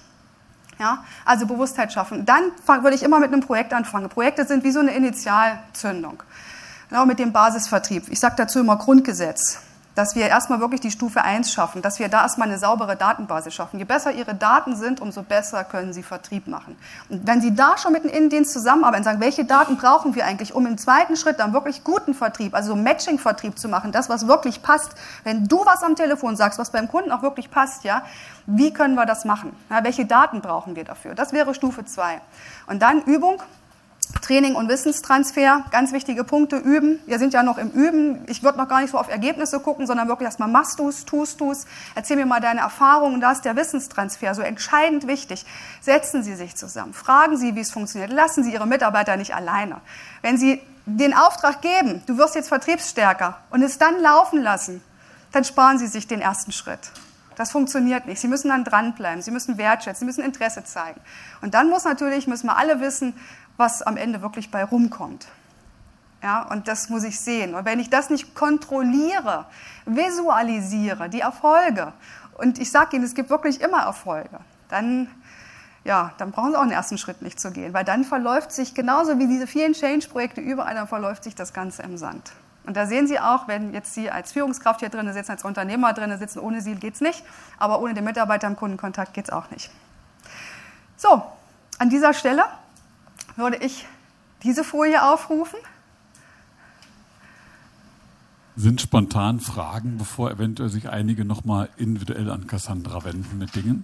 [0.79, 2.25] Ja, also Bewusstheit schaffen.
[2.25, 4.09] Dann würde ich immer mit einem Projekt anfangen.
[4.09, 6.21] Projekte sind wie so eine Initialzündung.
[6.89, 8.09] Genau mit dem Basisvertrieb.
[8.09, 9.59] Ich sage dazu immer Grundgesetz
[9.95, 13.53] dass wir erstmal wirklich die Stufe 1 schaffen, dass wir da erstmal eine saubere Datenbasis
[13.53, 13.79] schaffen.
[13.79, 16.75] Je besser Ihre Daten sind, umso besser können Sie Vertrieb machen.
[17.09, 20.53] Und wenn Sie da schon mit dem Innendienst zusammenarbeiten, sagen, welche Daten brauchen wir eigentlich,
[20.53, 24.27] um im zweiten Schritt dann wirklich guten Vertrieb, also so Matching-Vertrieb zu machen, das, was
[24.27, 24.91] wirklich passt.
[25.23, 28.03] Wenn du was am Telefon sagst, was beim Kunden auch wirklich passt, ja,
[28.45, 29.55] wie können wir das machen?
[29.69, 31.15] Ja, welche Daten brauchen wir dafür?
[31.15, 32.19] Das wäre Stufe 2.
[32.67, 33.41] Und dann Übung,
[34.21, 36.99] Training und Wissenstransfer, ganz wichtige Punkte, üben.
[37.05, 38.23] Wir sind ja noch im Üben.
[38.27, 41.05] Ich würde noch gar nicht so auf Ergebnisse gucken, sondern wirklich erstmal machst du es,
[41.05, 41.65] tust du es.
[41.95, 43.21] Erzähl mir mal deine Erfahrungen.
[43.21, 45.45] Da ist der Wissenstransfer so entscheidend wichtig.
[45.81, 46.93] Setzen Sie sich zusammen.
[46.93, 48.11] Fragen Sie, wie es funktioniert.
[48.11, 49.81] Lassen Sie Ihre Mitarbeiter nicht alleine.
[50.21, 54.81] Wenn Sie den Auftrag geben, du wirst jetzt vertriebsstärker und es dann laufen lassen,
[55.31, 56.91] dann sparen Sie sich den ersten Schritt.
[57.35, 58.19] Das funktioniert nicht.
[58.19, 59.21] Sie müssen dann dranbleiben.
[59.21, 59.99] Sie müssen wertschätzen.
[59.99, 60.99] Sie müssen Interesse zeigen.
[61.41, 63.13] Und dann muss natürlich, müssen wir alle wissen,
[63.57, 65.27] was am Ende wirklich bei rumkommt.
[66.23, 67.53] Ja, und das muss ich sehen.
[67.53, 69.45] Und wenn ich das nicht kontrolliere,
[69.85, 71.93] visualisiere, die Erfolge,
[72.37, 74.39] und ich sage Ihnen, es gibt wirklich immer Erfolge,
[74.69, 75.07] dann,
[75.83, 78.73] ja, dann brauchen Sie auch den ersten Schritt nicht zu gehen, weil dann verläuft sich
[78.73, 82.31] genauso wie diese vielen Change-Projekte überall, dann verläuft sich das Ganze im Sand.
[82.65, 85.93] Und da sehen Sie auch, wenn jetzt Sie als Führungskraft hier drin sitzen, als Unternehmer
[85.93, 87.23] drin sitzen, ohne Sie geht es nicht,
[87.59, 89.69] aber ohne den Mitarbeiter im Kundenkontakt geht es auch nicht.
[90.97, 91.23] So,
[91.77, 92.45] an dieser Stelle
[93.35, 93.85] würde ich
[94.43, 95.59] diese Folie aufrufen.
[98.55, 103.83] Sind spontan Fragen, bevor eventuell sich einige nochmal individuell an Cassandra wenden mit Dingen?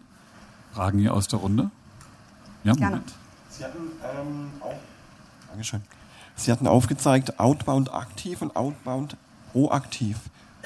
[0.74, 1.72] Fragen hier aus der Runde?
[2.64, 2.98] Ja, Gerne.
[2.98, 3.14] Moment.
[3.50, 3.80] Sie hatten,
[4.18, 4.80] ähm, auch,
[5.50, 5.82] Dankeschön.
[6.36, 9.18] Sie hatten aufgezeigt, Outbound aktiv und Outbound
[9.52, 10.18] proaktiv.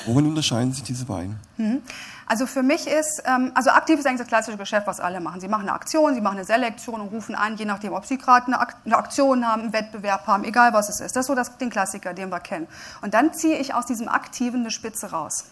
[0.05, 1.39] Worin unterscheiden sich diese beiden?
[1.57, 1.81] Mhm.
[2.27, 5.39] Also für mich ist, ähm, also aktiv ist eigentlich das klassische Geschäft, was alle machen.
[5.41, 8.17] Sie machen eine Aktion, sie machen eine Selektion und rufen an, je nachdem, ob sie
[8.17, 11.15] gerade eine, eine, Aktion haben, einen Wettbewerb haben, egal was es ist.
[11.15, 12.67] Das ist so das, den Klassiker, den wir kennen.
[13.01, 15.45] Und dann ziehe ich aus diesem Aktiven eine Spitze raus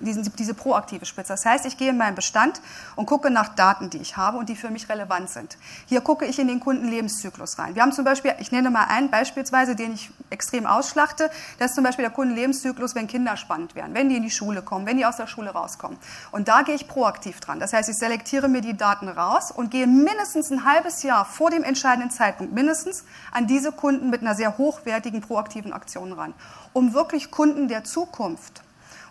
[0.00, 1.32] diesen, diese proaktive Spitze.
[1.32, 2.60] Das heißt, ich gehe in meinen Bestand
[2.96, 5.56] und gucke nach Daten, die ich habe und die für mich relevant sind.
[5.86, 7.74] Hier gucke ich in den Kundenlebenszyklus rein.
[7.74, 11.74] Wir haben zum Beispiel, ich nenne mal einen beispielsweise, den ich extrem ausschlachte, das ist
[11.74, 14.96] zum Beispiel der Kundenlebenszyklus, wenn Kinder spannend werden, wenn die in die Schule kommen, wenn
[14.96, 15.98] die aus der Schule rauskommen.
[16.30, 17.60] Und da gehe ich proaktiv dran.
[17.60, 21.50] Das heißt, ich selektiere mir die Daten raus und gehe mindestens ein halbes Jahr vor
[21.50, 26.34] dem entscheidenden Zeitpunkt mindestens an diese Kunden mit einer sehr hochwertigen proaktiven Aktion ran,
[26.72, 28.62] um wirklich Kunden der Zukunft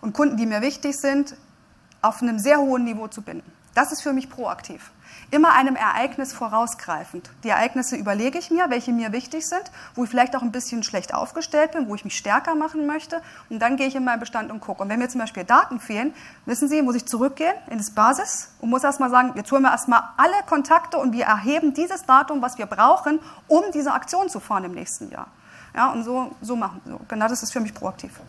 [0.02, 1.34] und Kunden, die mir wichtig sind,
[2.02, 3.50] auf einem sehr hohen Niveau zu binden.
[3.74, 4.90] Das ist für mich proaktiv
[5.32, 7.30] immer einem Ereignis vorausgreifend.
[7.42, 9.62] Die Ereignisse überlege ich mir, welche mir wichtig sind,
[9.94, 13.22] wo ich vielleicht auch ein bisschen schlecht aufgestellt bin, wo ich mich stärker machen möchte.
[13.48, 14.82] Und dann gehe ich in meinen Bestand und gucke.
[14.82, 18.50] Und wenn mir zum Beispiel Daten fehlen, wissen Sie, muss ich zurückgehen in das Basis
[18.60, 22.42] und muss erstmal sagen, jetzt holen wir erstmal alle Kontakte und wir erheben dieses Datum,
[22.42, 25.28] was wir brauchen, um diese Aktion zu fahren im nächsten Jahr.
[25.74, 26.82] Ja, und so, so machen.
[26.84, 27.00] So.
[27.08, 28.20] Genau das ist für mich proaktiv.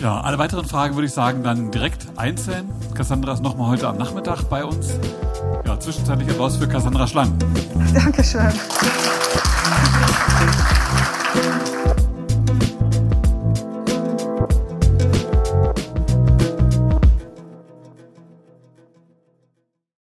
[0.00, 2.70] Ja, alle weiteren Fragen würde ich sagen dann direkt einzeln.
[2.94, 4.98] Cassandra ist nochmal heute am Nachmittag bei uns.
[5.64, 7.32] Ja, zwischenzeitlich Applaus für Cassandra Schlang.
[7.94, 8.52] Dankeschön.